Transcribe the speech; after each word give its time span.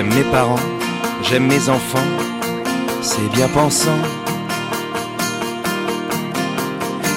J'aime 0.00 0.14
mes 0.14 0.30
parents, 0.32 0.66
j'aime 1.22 1.46
mes 1.46 1.68
enfants, 1.68 2.10
c'est 3.02 3.30
bien 3.34 3.48
pensant. 3.48 4.00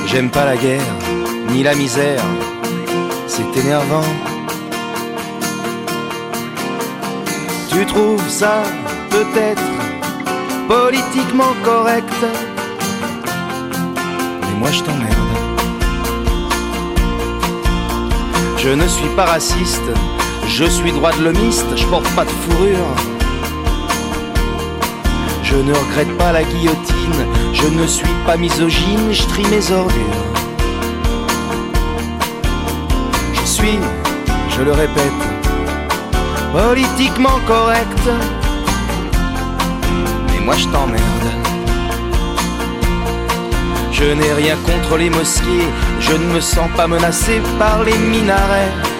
J'aime 0.05 0.29
pas 0.29 0.43
la 0.43 0.57
guerre, 0.57 0.91
ni 1.48 1.63
la 1.63 1.75
misère, 1.75 2.21
c'est 3.25 3.57
énervant. 3.57 4.04
Tu 7.70 7.85
trouves 7.85 8.27
ça 8.27 8.63
peut-être 9.09 9.71
politiquement 10.68 11.54
correct, 11.63 12.26
mais 14.41 14.59
moi 14.59 14.71
je 14.71 14.84
t'emmerde. 14.84 15.38
Je 18.57 18.71
ne 18.71 18.88
suis 18.90 19.09
pas 19.15 19.23
raciste, 19.23 19.90
je 20.53 20.66
suis 20.66 20.91
droit 20.91 21.12
de 21.13 21.23
l'homiste, 21.23 21.66
je 21.75 21.85
porte 21.88 22.07
pas 22.16 22.25
de 22.25 22.30
fourrure. 22.30 22.95
Je 25.41 25.55
ne 25.55 25.73
regrette 25.73 26.16
pas 26.17 26.31
la 26.31 26.43
guillotine, 26.43 27.26
je 27.53 27.67
ne 27.67 27.88
suis 27.88 28.16
pas 28.26 28.38
misogyne, 28.38 29.12
je 29.12 29.23
trie 29.23 29.45
mes 29.49 29.71
ordures. 29.71 30.26
Je 33.34 33.45
suis, 33.48 33.79
je 34.49 34.62
le 34.62 34.73
répète, 34.73 35.21
politiquement 36.52 37.40
correct. 37.48 38.09
Mais 40.31 40.40
moi 40.40 40.55
je 40.55 40.68
t'emmerde. 40.68 41.29
Je 43.91 44.04
n'ai 44.04 44.34
rien 44.34 44.55
contre 44.68 44.98
les 44.98 45.09
mosquées, 45.09 45.68
je 45.99 46.13
ne 46.13 46.34
me 46.35 46.41
sens 46.41 46.70
pas 46.77 46.87
menacé 46.87 47.41
par 47.57 47.84
les 47.84 47.98
minarets. 47.98 48.93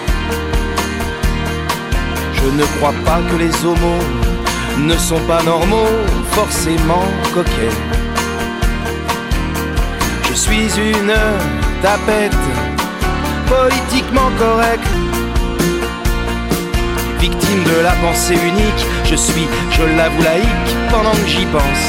Je 2.44 2.50
ne 2.50 2.64
crois 2.76 2.92
pas 3.06 3.20
que 3.30 3.36
les 3.36 3.64
homos 3.64 4.04
ne 4.78 4.96
sont 4.98 5.20
pas 5.20 5.42
normaux, 5.44 5.88
forcément 6.32 7.04
coquets. 7.32 7.76
Je 10.28 10.34
suis 10.34 10.66
une 10.78 11.14
tapette, 11.80 12.36
politiquement 13.48 14.30
correcte. 14.38 14.86
Victime 17.18 17.64
de 17.64 17.80
la 17.82 17.92
pensée 17.92 18.34
unique, 18.34 18.86
je 19.06 19.16
suis, 19.16 19.48
je 19.70 19.84
l'avoue, 19.96 20.22
laïque 20.22 20.72
pendant 20.90 21.12
que 21.12 21.26
j'y 21.26 21.46
pense. 21.46 21.84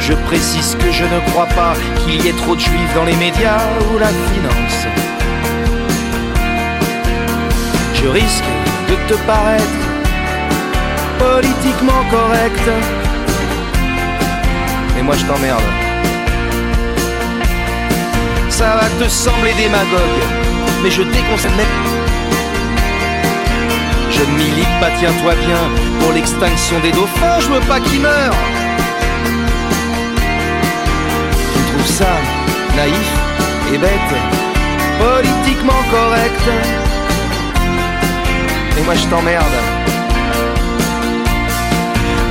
Je 0.00 0.12
précise 0.28 0.76
que 0.78 0.92
je 0.92 1.04
ne 1.04 1.30
crois 1.30 1.46
pas 1.46 1.72
qu'il 2.00 2.22
y 2.22 2.28
ait 2.28 2.40
trop 2.44 2.54
de 2.54 2.60
juifs 2.60 2.94
dans 2.94 3.04
les 3.04 3.16
médias 3.16 3.62
ou 3.90 3.98
la 3.98 4.08
finance. 4.08 4.85
Je 8.06 8.10
risque 8.12 8.44
de 8.88 8.94
te 9.08 9.14
paraître 9.26 9.78
politiquement 11.18 12.04
correct. 12.08 12.66
Et 14.96 15.02
moi 15.02 15.16
je 15.16 15.24
t'emmerde. 15.24 15.68
Ça 18.48 18.78
va 18.78 19.04
te 19.04 19.08
sembler 19.10 19.54
démagogue, 19.54 20.22
mais 20.84 20.90
je 20.92 21.02
déconseille 21.02 21.50
Je 24.12 24.22
milite 24.38 24.74
pas, 24.78 24.92
tiens-toi 25.00 25.34
bien, 25.44 25.62
pour 25.98 26.12
l'extinction 26.12 26.78
des 26.84 26.92
dauphins, 26.92 27.40
je 27.40 27.48
veux 27.48 27.66
pas 27.66 27.80
qu'ils 27.80 28.02
meurent. 28.02 28.42
Tu 31.52 31.60
trouves 31.72 31.92
ça 32.00 32.12
naïf 32.76 33.10
et 33.74 33.78
bête, 33.78 34.12
politiquement 35.00 35.82
correct. 35.90 36.85
Et 38.78 38.82
moi 38.82 38.94
je 38.94 39.06
t'emmerde. 39.06 39.58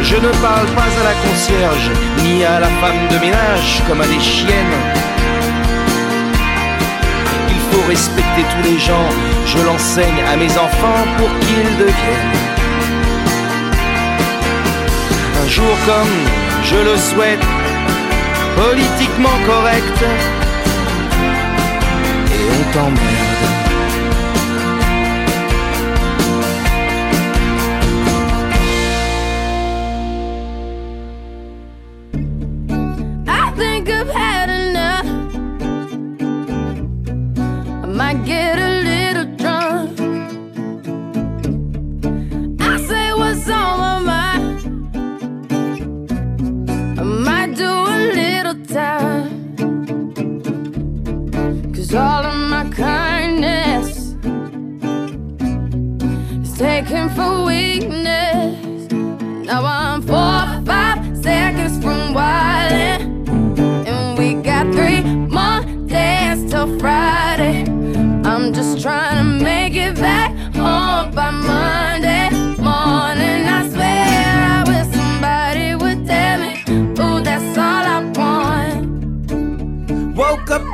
Je 0.01 0.15
ne 0.17 0.29
parle 0.29 0.67
pas 0.75 0.83
à 0.83 1.03
la 1.03 1.15
concierge, 1.27 1.91
ni 2.23 2.43
à 2.45 2.59
la 2.59 2.67
femme 2.67 3.07
de 3.09 3.17
ménage 3.17 3.81
comme 3.87 4.01
à 4.01 4.05
des 4.05 4.19
chiennes. 4.19 4.77
Il 7.49 7.61
faut 7.71 7.87
respecter 7.87 8.43
tous 8.51 8.69
les 8.69 8.79
gens, 8.79 9.09
je 9.47 9.57
l'enseigne 9.65 10.21
à 10.31 10.35
mes 10.37 10.51
enfants 10.51 11.03
pour 11.17 11.29
qu'ils 11.39 11.77
deviennent. 11.77 12.35
Un 15.43 15.47
jour 15.49 15.75
comme 15.87 16.15
je 16.63 16.75
le 16.75 16.97
souhaite, 16.97 17.45
politiquement 18.55 19.37
correct, 19.47 19.99
et 22.31 22.43
on 22.51 22.73
t'emmerde. 22.73 23.34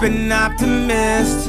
An 0.04 0.32
optimist. 0.32 1.46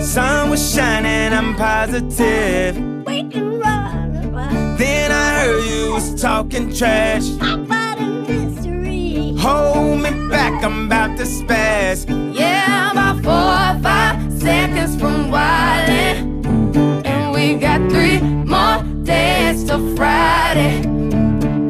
Sun 0.00 0.50
was 0.50 0.74
shining, 0.74 1.32
I'm 1.32 1.54
positive. 1.56 2.76
We 3.04 3.24
can 3.24 3.58
run, 3.58 4.32
run. 4.32 4.76
Then 4.76 5.12
I 5.12 5.40
heard 5.40 5.64
you 5.64 5.92
was 5.92 6.20
talking 6.20 6.72
trash. 6.74 7.28
about 7.40 7.98
a 7.98 8.06
mystery. 8.06 9.34
Hold 9.38 10.00
me 10.00 10.10
back, 10.30 10.64
I'm 10.64 10.86
about 10.86 11.18
to 11.18 11.24
spaz. 11.24 12.06
Yeah, 12.34 12.92
about 12.92 13.22
four 13.22 13.32
or 13.32 13.82
five 13.82 14.32
seconds 14.40 14.96
from 14.98 15.30
wildin'. 15.30 17.04
And 17.04 17.32
we 17.32 17.56
got 17.56 17.80
three 17.90 18.20
more 18.20 18.82
days 19.04 19.64
till 19.64 19.94
Friday. 19.96 20.80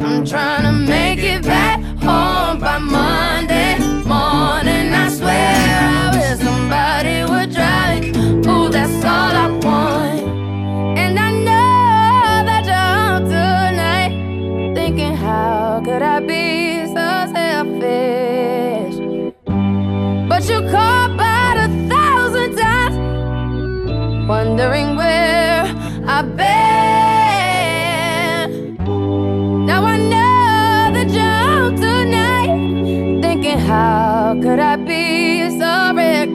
I'm 0.05 0.25
trying 0.25 0.63
to 0.63 0.73
make 0.73 1.19
it 1.19 1.43
back 1.43 1.81
home 2.01 2.61
by 2.61 2.79
Monday 2.79 3.54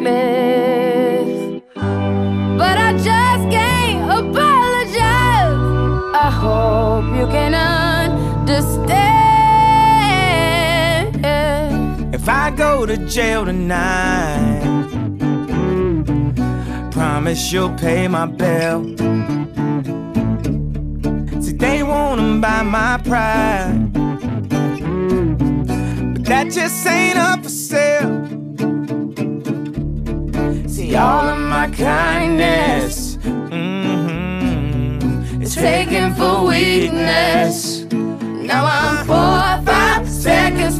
reckless? 0.10 1.62
But 2.58 2.78
I 2.78 2.94
just 2.94 3.50
can't 3.50 4.12
apologize. 4.12 5.58
I 6.16 6.30
hope 6.32 7.06
you 7.18 7.28
can 7.28 7.54
understand. 7.54 8.86
If 12.14 12.28
I 12.28 12.52
go 12.52 12.86
to 12.86 12.98
jail 13.08 13.46
tonight, 13.46 14.62
promise 16.92 17.52
you'll 17.52 17.76
pay 17.78 18.08
my 18.08 18.26
bill. 18.26 18.84
See, 21.42 21.54
they 21.54 21.84
wanna 21.84 22.40
buy 22.40 22.64
my 22.64 22.98
pride, 23.04 23.94
but 26.14 26.24
that 26.26 26.52
just 26.52 26.86
ain't 26.86 27.18
up 27.18 27.39
all 30.96 31.30
of 31.30 31.40
my 31.40 31.68
kindness. 31.70 33.18
Mm-hmm. 33.18 34.30
It's 35.42 35.56
taken 35.56 36.14
for 36.16 36.46
weakness. 36.48 37.84
Now 37.92 38.66
I'm 38.66 39.06
four, 39.06 39.62
five 39.66 40.08
seconds. 40.10 40.80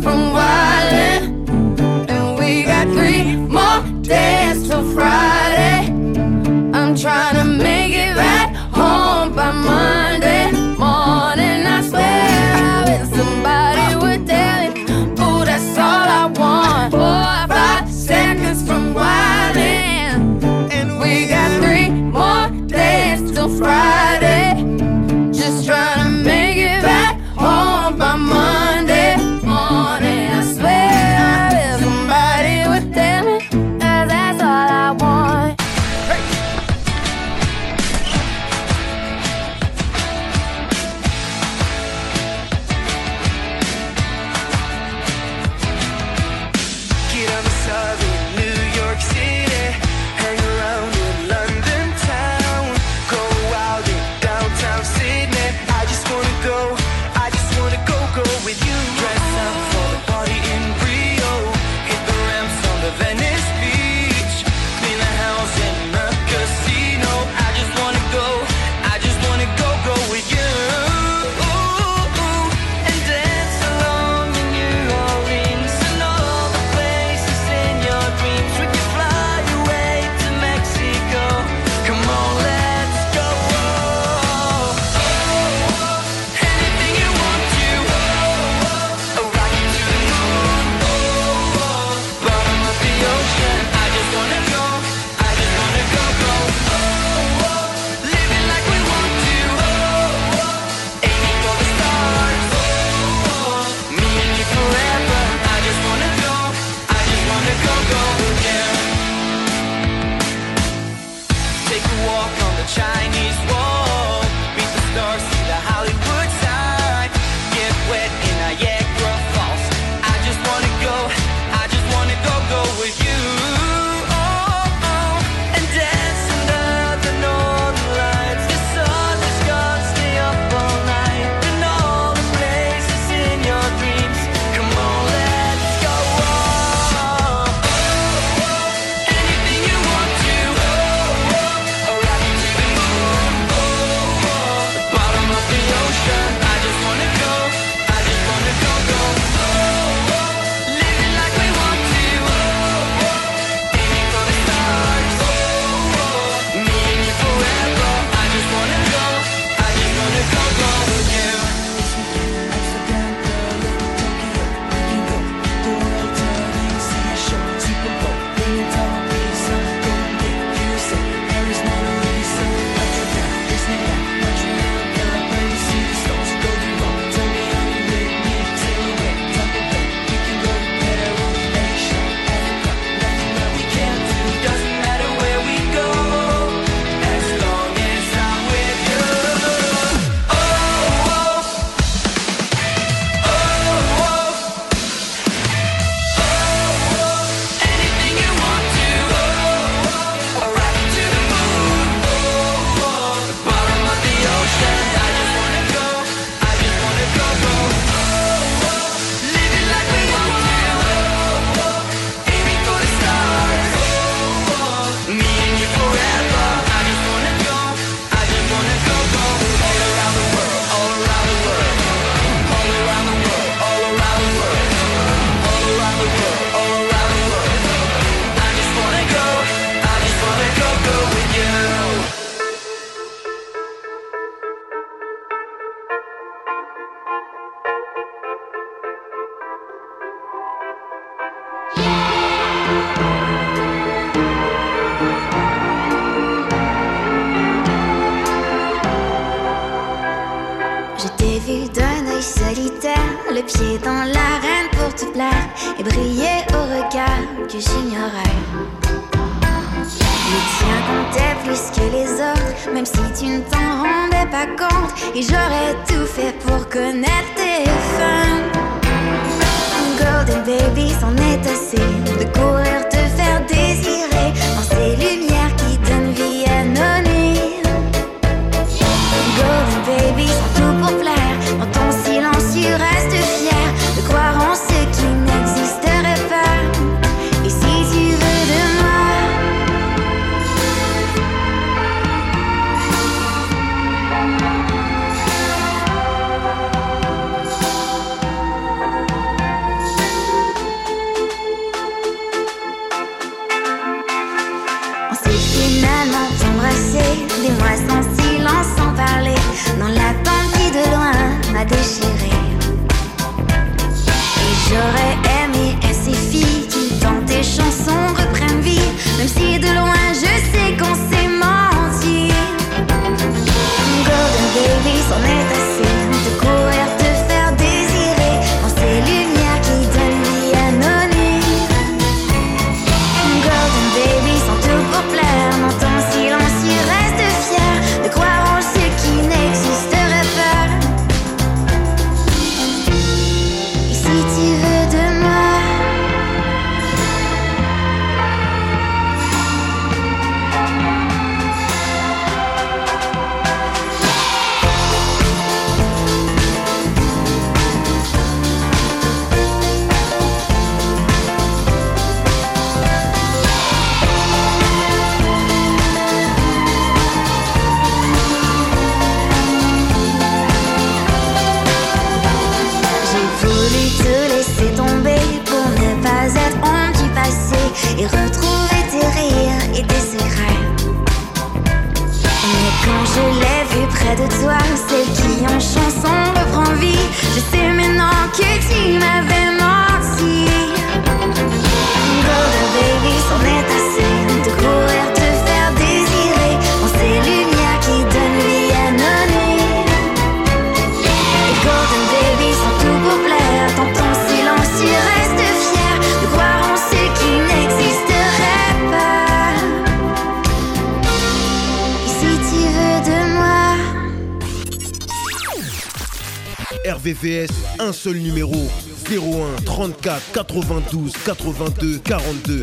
82 421.36 422.00
42 422.00 422.59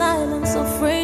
silence, 0.00 0.54
afraid 0.54 0.99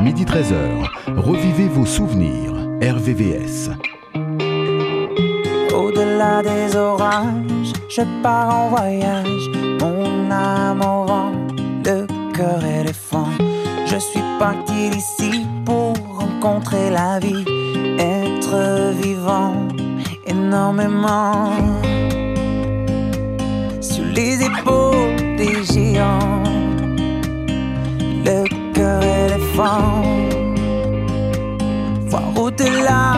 midi 0.00 0.24
13h. 0.24 1.16
Revivez 1.16 1.68
vos 1.68 1.86
souvenirs. 1.86 2.52
RVVS. 2.80 3.70
Au-delà 5.74 6.42
des 6.42 6.76
orages, 6.76 7.72
je 7.88 8.02
pars 8.22 8.54
en 8.54 8.68
voyage. 8.68 9.48
Mon 9.80 10.30
âme 10.30 10.80
au 10.80 11.04
vent, 11.04 11.32
le 11.84 12.06
cœur 12.32 12.64
éléphant. 12.64 13.28
Je 13.86 13.96
suis 13.96 14.22
parti 14.38 14.90
d'ici 14.90 15.44
pour 15.64 15.94
rencontrer 16.16 16.90
la 16.90 17.18
vie, 17.18 17.44
être 17.98 18.92
vivant 19.02 19.54
énormément. 20.26 21.50
Sur 23.80 24.04
les 24.04 24.44
épaules 24.44 25.36
des 25.36 25.64
géants, 25.64 26.42
Voir 29.58 30.04
au-delà 32.36 33.16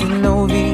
de 0.00 0.06
nos 0.22 0.46
vies. 0.46 0.72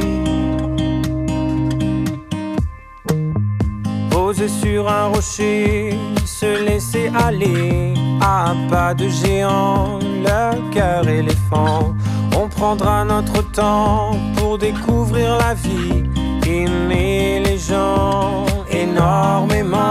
Poser 4.11 4.47
sur 4.47 4.89
un 4.89 5.07
rocher, 5.09 5.99
se 6.25 6.65
laisser 6.65 7.11
aller 7.27 7.95
à 8.21 8.55
pas 8.71 8.95
de 8.95 9.09
géant, 9.09 9.99
le 10.01 10.71
cœur 10.73 11.09
éléphant. 11.09 11.97
On 12.41 12.47
prendra 12.47 13.05
notre 13.05 13.43
temps 13.51 14.13
pour 14.37 14.57
découvrir 14.57 15.37
la 15.39 15.55
vie, 15.55 16.05
aimer 16.47 17.43
les 17.45 17.59
gens 17.59 18.47
énormément. 18.71 19.89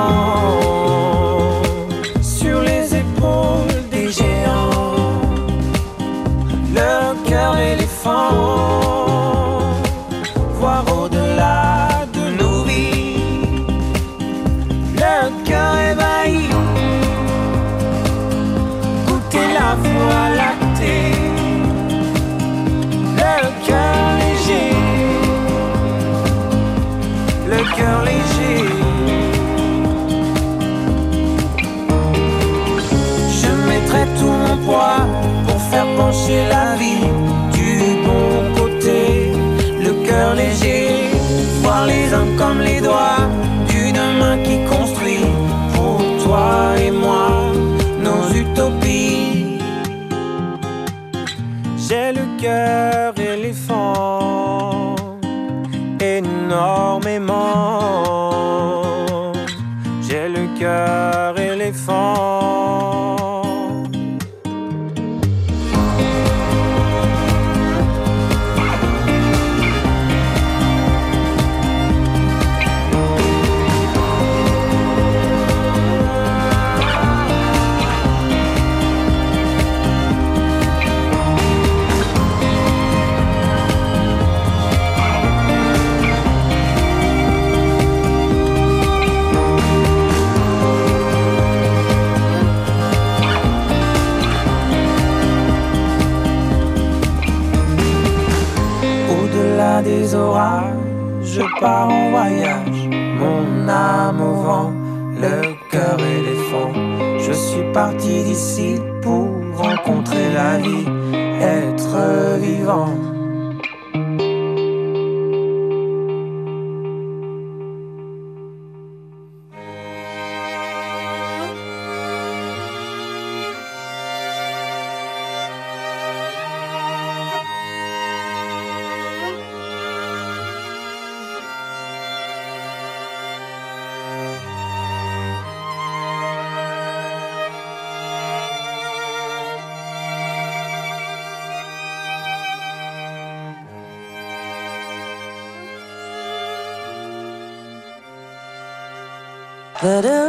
Cœur 52.38 53.14
éléphant, 53.20 53.97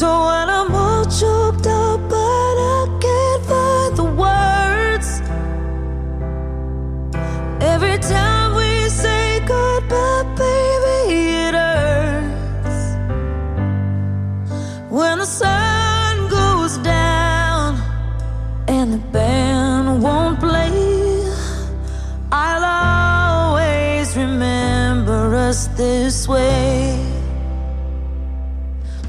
So 0.00 0.08
when 0.08 0.48
I'm 0.48 0.74
all 0.74 1.04
choked 1.04 1.66
up, 1.66 2.00
but 2.08 2.54
I 2.74 2.86
can't 3.04 3.42
find 3.50 3.96
the 4.00 4.08
words. 4.24 5.08
Every 7.60 7.98
time 7.98 8.54
we 8.56 8.88
say 8.88 9.40
goodbye, 9.40 10.24
baby, 10.38 11.12
it 11.44 11.54
hurts. 11.54 12.78
When 14.88 15.18
the 15.18 15.26
sun 15.26 16.30
goes 16.30 16.78
down 16.78 17.76
and 18.68 18.94
the 18.94 19.02
band 19.12 20.02
won't 20.02 20.40
play, 20.40 21.30
I'll 22.32 23.52
always 23.52 24.16
remember 24.16 25.36
us 25.36 25.66
this 25.76 26.26
way. 26.26 27.09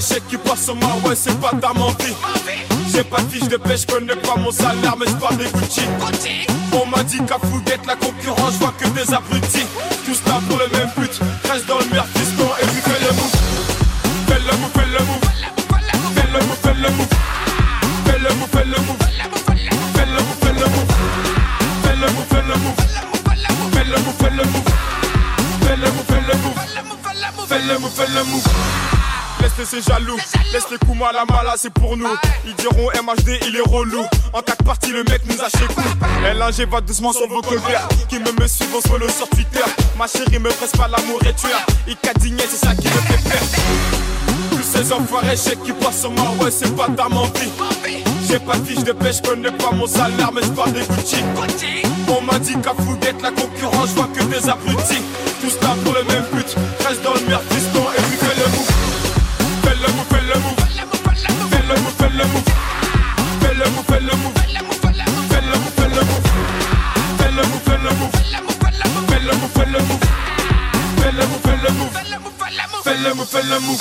Chèques 0.00 0.26
qui 0.28 0.36
sur 0.56 0.74
ma 0.76 1.08
ouais, 1.08 1.14
c'est 1.14 1.38
pas 1.40 1.52
ta 1.60 1.72
mentie. 1.72 2.14
J'ai 2.92 3.04
pas 3.04 3.20
de 3.20 3.30
fiche 3.30 3.48
de 3.48 3.56
pêche, 3.56 3.86
connais 3.86 4.16
pas 4.16 4.36
mon 4.36 4.50
salaire, 4.50 4.96
mais 4.98 5.06
j'parle 5.06 5.36
des 5.36 5.44
Gucci. 5.44 5.82
On 6.72 6.86
m'a 6.86 7.02
dit 7.04 7.18
qu'à 7.18 7.38
Fouguette, 7.38 7.86
la 7.86 7.96
concurrence, 7.96 8.54
je 8.54 8.58
vois 8.58 8.74
que 8.78 8.88
des 8.88 9.12
abrutis. 9.12 9.66
Les 30.70 30.78
coups 30.78 30.98
mal 30.98 31.16
à 31.16 31.24
mala, 31.24 31.54
c'est 31.56 31.72
pour 31.72 31.96
nous. 31.96 32.06
Ils 32.46 32.54
diront 32.54 32.88
MHD, 33.02 33.40
il 33.48 33.56
est 33.56 33.68
relou. 33.68 34.04
En 34.32 34.40
quatre 34.40 34.62
parties, 34.62 34.92
le 34.92 35.02
mec 35.04 35.22
nous 35.26 35.40
a 35.40 35.48
chez 35.48 35.66
coup. 35.66 35.82
LNG 36.24 36.68
va 36.68 36.80
doucement 36.80 37.12
sur 37.12 37.28
vos 37.28 37.40
colverts. 37.40 37.88
Qui 38.08 38.18
me 38.18 38.30
me 38.40 38.46
suivent, 38.46 38.74
on 38.76 38.80
se 38.80 38.88
follow 38.88 39.08
sur 39.08 39.28
Twitter. 39.30 39.64
Ma 39.98 40.06
chérie 40.06 40.38
me 40.38 40.50
presse 40.50 40.72
pas 40.72 40.88
l'amour 40.88 41.20
et 41.22 41.34
tueur. 41.34 41.60
Il 41.88 41.96
cadigné, 41.96 42.44
c'est 42.48 42.66
ça 42.66 42.74
qui 42.74 42.86
me 42.86 42.92
fait 42.92 43.28
peur. 43.28 43.40
Tous 44.50 44.62
ces 44.62 44.92
enfoirés, 44.92 45.36
chèques 45.36 45.62
qui 45.64 45.72
passent 45.72 46.00
sur 46.00 46.10
moi, 46.10 46.50
c'est 46.50 46.74
pas 46.76 46.88
ta 46.88 47.08
mentie. 47.08 47.50
J'ai 48.28 48.38
pas 48.38 48.56
de 48.56 48.64
fiche 48.64 48.84
de 48.84 48.92
pêche, 48.92 49.20
connais 49.22 49.50
pas 49.50 49.72
mon 49.72 49.86
salaire, 49.86 50.30
mais 50.32 50.42
j'parle 50.42 50.72
des 50.72 50.82
Gucci. 50.82 51.16
On 52.08 52.20
m'a 52.22 52.38
dit 52.38 52.54
qu'à 52.62 52.74
Fouguette, 52.74 53.20
la 53.22 53.30
concurrence, 53.30 53.88
je 53.90 53.94
vois 53.94 54.08
que 54.14 54.22
des 54.24 54.48
abrutis. 54.48 55.02
Tous 55.40 55.58
là 55.62 55.74
pour 55.84 55.94
le 55.94 56.04
même 56.04 56.24
but, 56.32 56.54
reste 56.86 57.02
dans 57.02 57.14
le 57.14 57.20
merde, 57.26 57.42
fais 72.80 73.02
le 73.02 73.10
move. 73.16 73.26
Fais 73.30 73.42
le 73.42 73.60
move, 73.60 73.78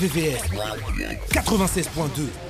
RVVS 0.00 0.40
96.2 1.28 2.49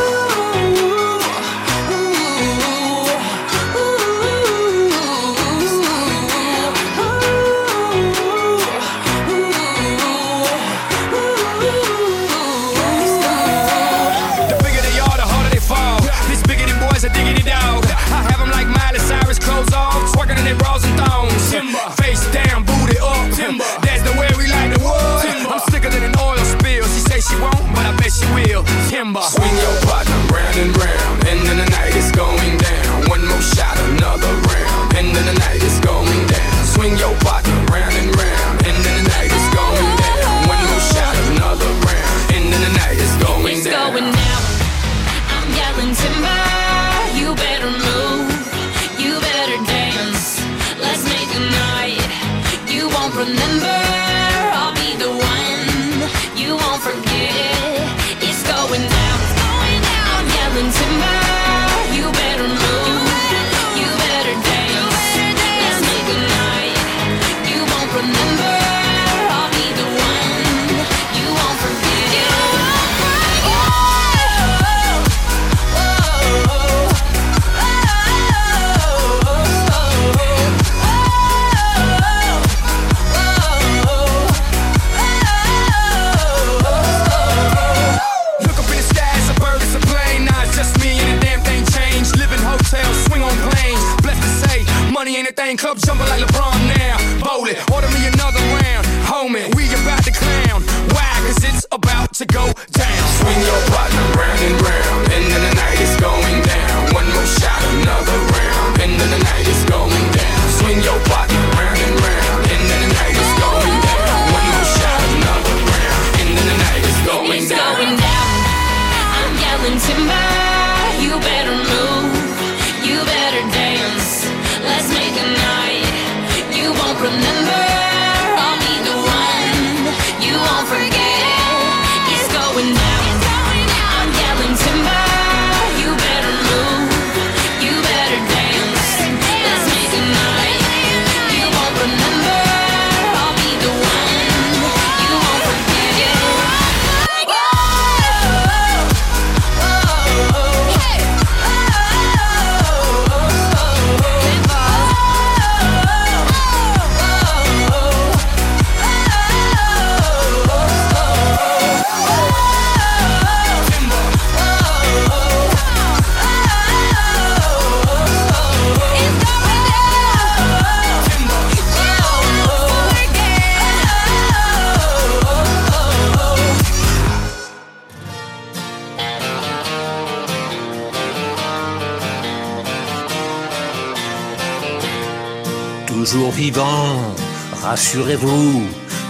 Rassurez-vous, 187.81 188.61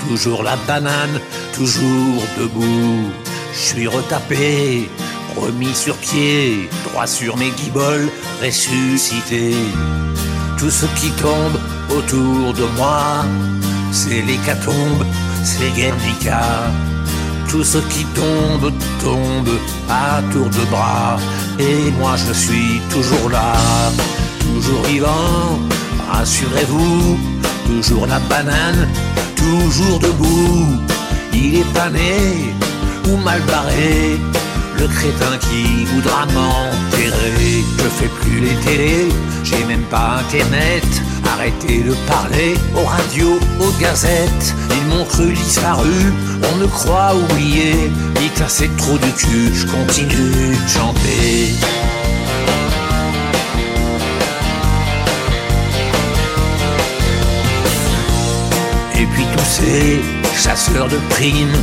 toujours 0.07 0.43
la 0.43 0.55
banane, 0.65 1.19
toujours 1.53 2.23
debout. 2.39 3.11
Je 3.53 3.59
suis 3.59 3.87
retapé, 3.87 4.89
remis 5.35 5.75
sur 5.75 5.97
pied, 5.97 6.69
droit 6.85 7.05
sur 7.05 7.35
mes 7.35 7.49
guiboles, 7.49 8.09
ressuscité. 8.41 9.53
Tout 10.57 10.71
ce 10.71 10.85
qui 10.97 11.09
tombe 11.21 11.59
autour 11.89 12.53
de 12.53 12.63
moi, 12.77 13.25
c'est 13.91 14.21
l'hécatombe, 14.21 15.05
c'est 15.43 15.71
Guernica. 15.75 16.41
Tout 17.49 17.65
ce 17.65 17.79
qui 17.79 18.05
tombe, 18.15 18.71
tombe 19.03 19.53
à 19.89 20.21
tour 20.31 20.47
de 20.47 20.63
bras. 20.71 21.17
Et 21.59 21.91
moi 21.99 22.15
je 22.15 22.31
suis 22.31 22.79
toujours 22.89 23.29
là, 23.29 23.53
toujours 24.39 24.83
vivant, 24.83 25.59
rassurez-vous, 26.09 27.19
toujours 27.71 28.05
la 28.07 28.19
banane, 28.19 28.87
toujours 29.35 29.99
debout. 29.99 30.67
Il 31.33 31.55
est 31.55 31.73
pané 31.73 32.53
ou 33.07 33.17
mal 33.17 33.41
barré, 33.43 34.19
le 34.77 34.87
crétin 34.87 35.37
qui 35.39 35.85
voudra 35.85 36.25
m'enterrer. 36.27 37.63
Je 37.77 37.89
fais 37.97 38.11
plus 38.19 38.39
les 38.41 38.55
télés, 38.65 39.09
j'ai 39.43 39.63
même 39.65 39.87
pas 39.89 40.19
internet. 40.19 40.85
Arrêtez 41.33 41.83
de 41.83 41.93
parler 42.07 42.55
aux 42.75 42.85
radios, 42.85 43.39
aux 43.59 43.81
gazettes. 43.81 44.53
Ils 44.77 44.87
m'ont 44.89 45.05
cru 45.05 45.31
disparu, 45.33 46.13
on 46.51 46.55
me 46.57 46.67
croit 46.67 47.13
oublié. 47.15 47.89
Dites 48.19 48.41
assez 48.41 48.69
trop 48.77 48.97
du 48.97 49.11
cul, 49.13 49.51
je 49.53 49.65
continue 49.67 50.55
de 50.63 50.67
chanter. 50.67 51.53
Et 59.51 59.63
puis 59.63 59.99
tous 60.21 60.31
ces 60.33 60.43
chasseurs 60.43 60.87
de 60.87 60.97
primes, 61.09 61.57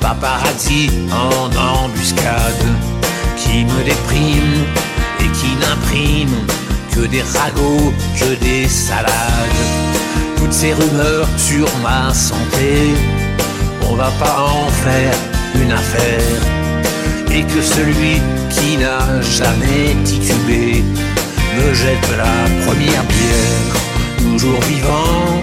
paparazzi 0.00 0.90
en 1.10 1.84
embuscade, 1.84 2.66
qui 3.36 3.64
me 3.64 3.84
dépriment 3.84 4.64
et 5.20 5.28
qui 5.38 5.54
n'impriment 5.56 6.46
que 6.94 7.06
des 7.06 7.22
ragots, 7.22 7.92
que 8.18 8.34
des 8.44 8.68
salades. 8.68 9.12
Toutes 10.36 10.52
ces 10.52 10.72
rumeurs 10.72 11.28
sur 11.36 11.66
ma 11.82 12.12
santé, 12.14 12.94
on 13.90 13.94
va 13.94 14.10
pas 14.18 14.38
en 14.40 14.68
faire 14.68 15.14
une 15.54 15.72
affaire. 15.72 16.40
Et 17.30 17.44
que 17.44 17.62
celui 17.62 18.20
qui 18.50 18.76
n'a 18.76 19.20
jamais 19.22 19.96
titubé 20.04 20.82
me 21.56 21.74
jette 21.74 22.08
la 22.16 22.64
première 22.66 23.04
bière. 23.04 23.74
Toujours 24.18 24.60
vivant, 24.62 25.42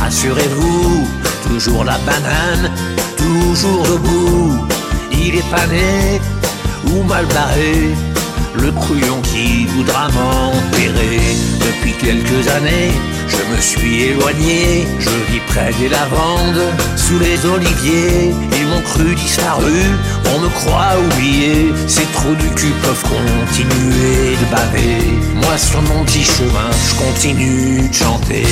rassurez-vous. 0.00 1.08
Toujours 1.48 1.84
la 1.84 1.98
banane, 1.98 2.70
toujours 3.16 3.82
debout. 3.84 4.66
Il 5.12 5.36
est 5.36 5.50
pané 5.50 6.20
ou 6.86 7.02
mal 7.04 7.26
barré, 7.26 7.94
le 8.54 8.70
couillon 8.72 9.20
qui 9.22 9.66
voudra 9.66 10.08
m'enterrer. 10.08 11.20
Depuis 11.60 11.92
quelques 11.94 12.48
années, 12.48 12.92
je 13.28 13.42
me 13.52 13.60
suis 13.60 14.02
éloigné, 14.10 14.86
je 14.98 15.10
vis 15.30 15.40
près 15.48 15.72
des 15.78 15.88
lavandes, 15.88 16.64
sous 16.96 17.18
les 17.18 17.44
oliviers. 17.46 18.34
Ils 18.58 18.66
m'ont 18.66 18.82
cru 18.82 19.14
disparu, 19.14 19.82
on 20.34 20.40
me 20.40 20.48
croit 20.48 20.94
oublié. 21.06 21.72
Ces 21.86 22.06
trous 22.12 22.34
du 22.34 22.48
cul 22.54 22.72
peuvent 22.82 23.02
continuer 23.02 24.36
de 24.40 24.46
baver. 24.50 25.18
Moi 25.42 25.58
sur 25.58 25.82
mon 25.82 26.04
petit 26.04 26.24
chemin, 26.24 26.70
je 26.88 26.94
continue 26.94 27.88
de 27.88 27.94
chanter. 27.94 28.46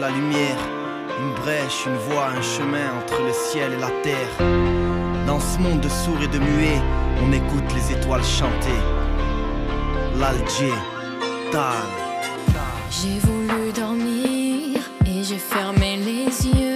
La 0.00 0.10
lumière. 0.10 0.58
Une 1.20 1.34
brèche, 1.34 1.86
une 1.86 1.96
voie, 1.96 2.28
un 2.36 2.42
chemin 2.42 2.86
entre 2.98 3.22
le 3.22 3.32
ciel 3.32 3.72
et 3.72 3.80
la 3.80 3.90
terre. 4.02 4.34
Dans 5.26 5.40
ce 5.40 5.58
monde 5.58 5.80
de 5.80 5.88
sourds 5.88 6.22
et 6.22 6.26
de 6.26 6.38
muets, 6.38 6.82
on 7.22 7.32
écoute 7.32 7.72
les 7.74 7.92
étoiles 7.96 8.24
chanter. 8.24 8.80
L'Alger, 10.18 10.74
Tal. 11.52 11.88
J'ai 12.90 13.18
voulu 13.20 13.72
dormir 13.72 14.80
et 15.06 15.22
j'ai 15.22 15.38
fermé 15.38 15.96
les 15.96 16.46
yeux 16.48 16.67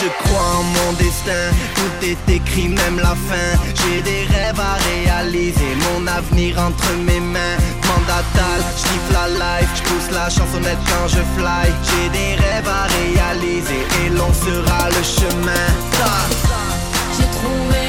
Je 0.00 0.06
crois 0.06 0.58
en 0.58 0.62
mon 0.62 0.92
destin, 0.92 1.50
tout 1.74 2.06
est 2.06 2.32
écrit, 2.32 2.68
même 2.68 2.98
la 2.98 3.16
fin. 3.28 3.50
J'ai 3.74 4.00
des 4.00 4.22
rêves 4.32 4.60
à 4.60 4.76
réaliser, 4.92 5.74
mon 5.90 6.06
avenir 6.06 6.56
entre 6.60 6.92
mes 7.04 7.18
mains. 7.18 7.58
Mandatal, 7.88 8.60
je 8.76 9.12
la 9.12 9.28
life, 9.28 9.68
je 9.74 9.82
pousse 9.82 10.10
la 10.12 10.30
chansonnette 10.30 10.78
quand 10.86 11.08
je 11.08 11.22
fly. 11.36 11.66
J'ai 11.82 12.08
des 12.10 12.34
rêves 12.36 12.68
à 12.68 12.86
réaliser 12.86 13.82
et 14.04 14.10
long 14.10 14.32
sera 14.32 14.88
le 14.88 15.02
chemin. 15.02 15.66
J'ai 17.16 17.26
trouvé 17.38 17.87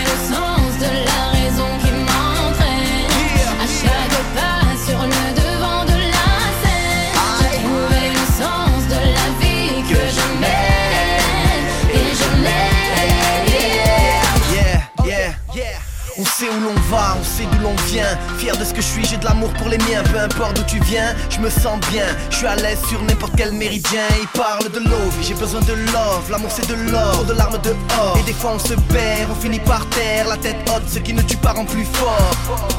on 16.92 17.24
sait 17.24 17.46
d'où 17.52 17.64
l'on 17.64 17.76
vient. 17.88 18.18
Fier 18.38 18.56
de 18.58 18.64
ce 18.64 18.74
que 18.74 18.82
je 18.82 18.88
suis, 18.88 19.06
j'ai 19.06 19.18
de 19.18 19.26
l'amour 19.26 19.52
pour 19.54 19.70
les 19.70 19.78
miens. 19.78 20.04
Peu 20.12 20.20
importe 20.20 20.56
d'où 20.56 20.64
tu 20.64 20.80
viens, 20.80 21.16
je 21.30 21.40
me 21.40 21.50
sens 21.50 21.80
bien. 21.92 22.06
Je 22.30 22.38
suis 22.38 22.48
à 22.48 22.56
l'aise 22.56 22.80
sur 22.88 23.02
n'importe 23.04 23.34
quel 23.38 23.52
méridien. 23.52 24.04
Il 24.20 24.28
parle 24.40 24.70
de 24.72 24.80
l'eau, 24.80 25.10
j'ai 25.22 25.34
besoin 25.34 25.62
de 25.62 25.74
love. 25.74 26.32
L'amour 26.32 26.50
c'est 26.52 26.68
de 26.68 26.76
l'or, 26.92 27.26
de 27.26 27.34
larmes 27.34 27.60
dehors. 27.64 28.18
Et 28.20 28.24
des 28.24 28.34
fois 28.34 28.54
on 28.56 28.60
se 28.60 28.74
perd, 28.74 29.30
on 29.32 29.36
finit 29.42 29.60
par 29.60 29.86
terre. 29.90 30.28
La 30.28 30.38
tête 30.38 30.58
haute, 30.70 30.88
ce 30.88 31.00
qui 31.00 31.14
ne 31.14 31.22
tue 31.22 31.38
pas 31.38 31.54
rend 31.54 31.66
plus 31.66 31.86
fort. 31.86 32.70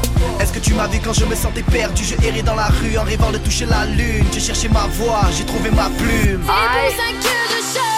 Est-ce 0.40 0.52
que 0.52 0.58
tu 0.58 0.74
m'as 0.74 0.86
vu 0.86 1.00
quand 1.04 1.12
je 1.12 1.24
me 1.24 1.34
sentais 1.34 1.62
perdu 1.62 2.04
Je 2.04 2.26
errais 2.26 2.42
dans 2.42 2.54
la 2.54 2.66
rue 2.66 2.96
en 2.98 3.04
rêvant 3.04 3.30
de 3.30 3.38
toucher 3.38 3.66
la 3.66 3.86
lune. 3.86 4.24
J'ai 4.32 4.40
cherché 4.40 4.68
ma 4.68 4.86
voix, 4.98 5.22
j'ai 5.36 5.44
trouvé 5.44 5.70
ma 5.70 5.90
plume. 5.90 6.42
C'est 6.44 6.46
pour 6.46 6.96
ça 6.96 7.12
que 7.12 7.28
je 7.50 7.78
chante. 7.78 7.89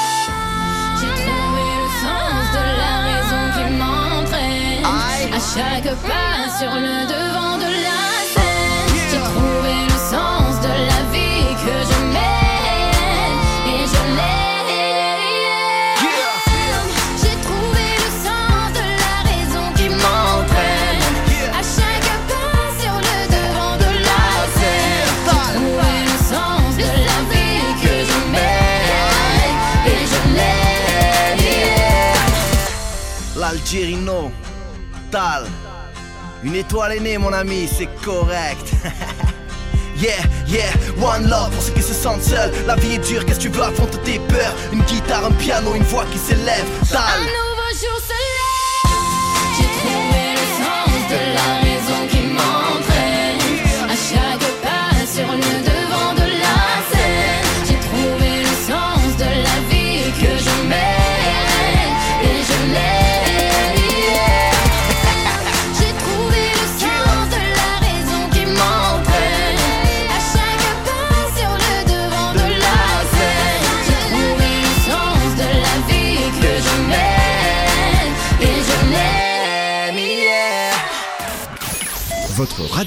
Chaque 5.55 5.95
pas 6.09 6.49
sur 6.59 6.73
le 6.75 7.07
devant 7.07 7.57
de 7.59 7.71
la 7.87 8.03
scène. 8.33 8.89
J'ai 9.11 9.19
trouvé 9.19 9.75
le 9.85 9.99
sens 10.13 10.51
de 10.63 10.73
la 10.91 11.01
vie 11.13 11.53
que 11.65 11.77
je 11.91 11.99
mène. 12.17 13.39
Et 13.69 13.85
je 13.93 14.03
l'aime. 14.17 14.73
J'ai 17.21 17.37
trouvé 17.47 17.85
le 18.05 18.11
sens 18.25 18.67
de 18.79 18.85
la 19.05 19.17
raison 19.31 19.65
qui 19.77 19.87
m'entraîne. 19.91 21.05
À 21.53 21.63
chaque 21.77 22.13
pas 22.33 22.65
sur 22.81 22.97
le 23.09 23.19
devant 23.37 23.75
de 23.77 23.91
la 24.09 24.25
scène. 24.57 25.11
J'ai 25.27 25.41
trouvé 25.55 25.93
le 26.11 26.17
sens 26.33 26.71
de 26.77 26.89
la 27.09 27.19
vie 27.31 27.67
que 27.83 27.95
je 28.09 28.19
mène. 28.35 29.57
Et 29.87 30.03
je 30.13 30.21
l'aime. 30.37 31.43
L'Algérino, 33.37 34.21
Une 36.43 36.55
étoile 36.55 36.93
est 36.93 37.01
née, 37.01 37.19
mon 37.19 37.33
ami, 37.33 37.69
c'est 37.69 37.89
correct. 38.05 38.73
Yeah, 39.95 40.19
yeah, 40.49 40.73
one 41.01 41.29
love 41.31 41.51
pour 41.51 41.63
ceux 41.63 41.73
qui 41.75 41.83
se 41.83 41.95
sentent 41.95 42.25
seuls. 42.25 42.51
La 42.67 42.75
vie 42.75 42.95
est 42.95 43.07
dure, 43.07 43.25
qu'est-ce 43.25 43.39
que 43.39 43.45
tu 43.45 43.49
veux? 43.51 43.63
Affronter 43.63 43.99
tes 43.99 44.19
peurs 44.19 44.53
Une 44.73 44.83
guitare, 44.83 45.27
un 45.27 45.31
piano, 45.33 45.77
une 45.77 45.85
voix 45.85 46.05
qui 46.11 46.19
s'élève. 46.19 46.67
Jour 47.79 48.01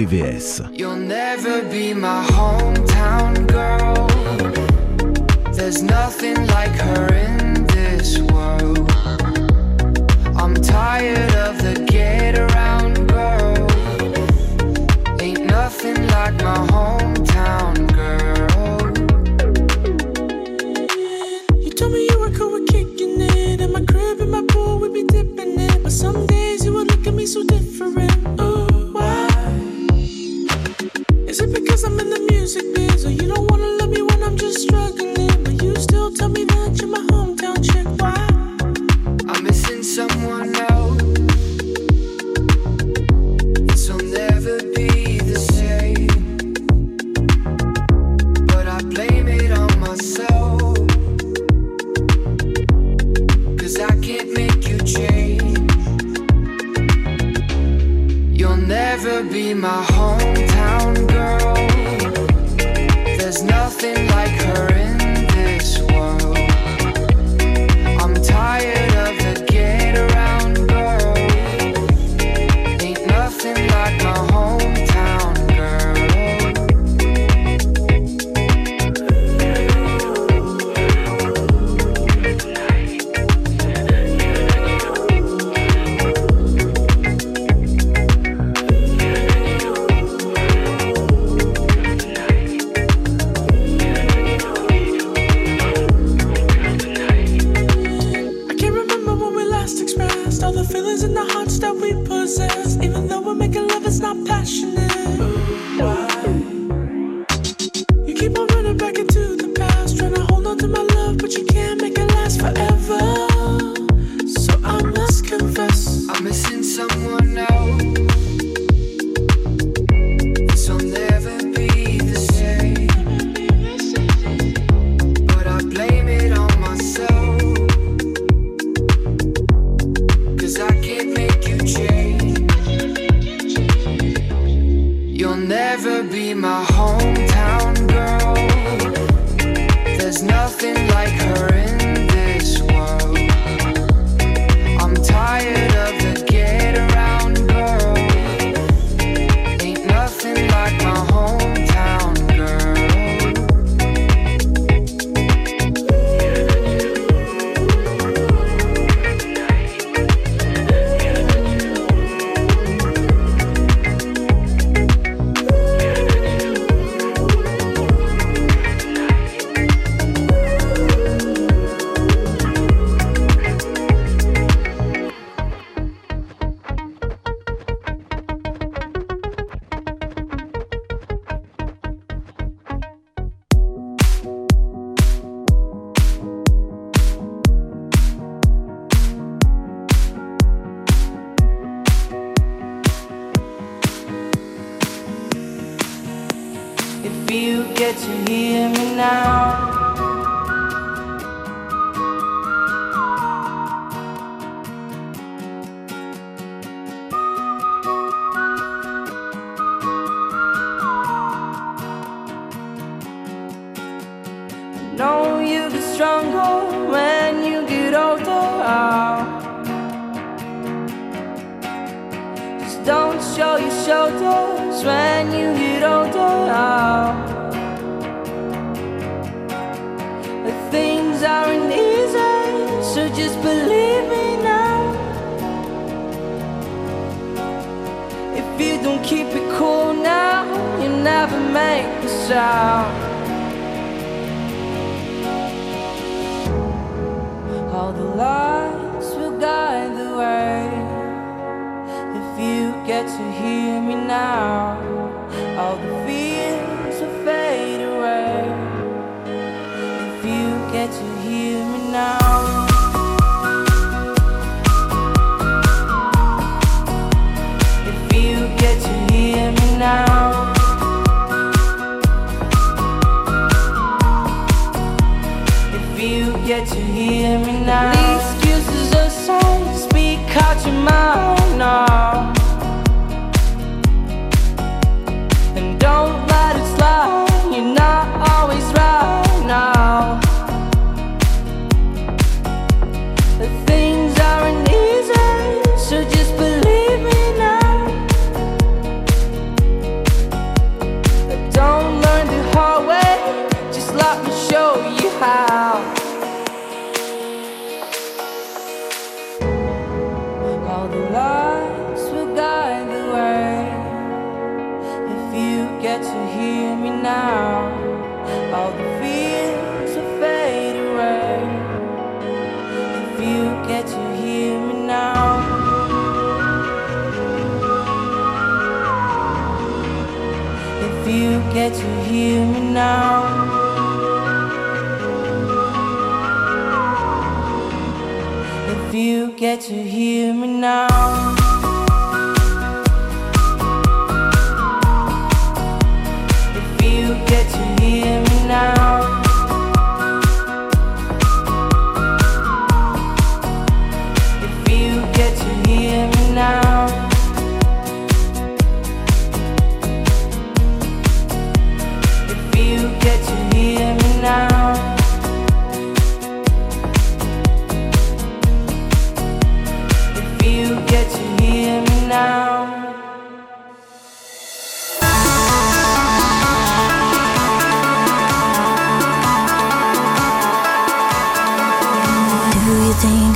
souvenirs 0.00 0.62
my 59.60 59.89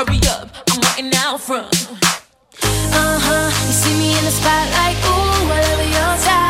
Hurry 0.00 0.18
up, 0.30 0.48
I'm 0.70 0.80
waiting 0.80 1.12
out 1.14 1.42
front. 1.42 1.66
Uh 2.62 3.18
huh. 3.20 3.50
You 3.66 3.72
see 3.74 3.98
me 3.98 4.16
in 4.16 4.24
the 4.24 4.30
spotlight, 4.30 4.96
ooh, 5.04 5.46
love 5.46 5.92
your 5.92 6.16
style. 6.16 6.49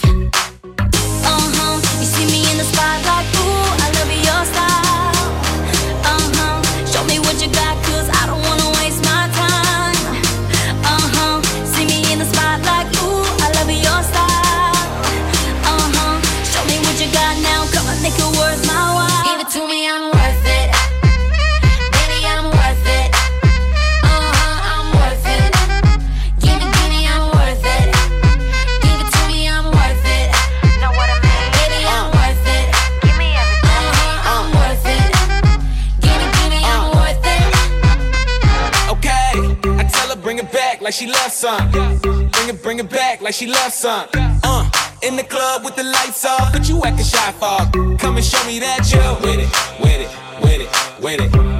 Like 43.21 43.33
she 43.33 43.47
loves 43.47 43.75
some. 43.75 44.07
Uh, 44.15 44.69
in 45.03 45.15
the 45.15 45.23
club 45.23 45.63
with 45.63 45.75
the 45.75 45.83
lights 45.83 46.25
off, 46.25 46.51
but 46.51 46.67
you 46.67 46.81
acting 46.83 47.05
shy 47.05 47.31
for. 47.33 47.97
Come 47.97 48.17
and 48.17 48.25
show 48.25 48.43
me 48.45 48.59
that 48.59 48.91
you're 48.91 49.15
with 49.21 49.39
it, 49.39 49.49
with 49.81 50.01
it, 50.01 50.43
with 50.43 50.61
it, 50.61 51.03
with 51.03 51.21
it, 51.21 51.31
with 51.31 51.45
it. 51.45 51.50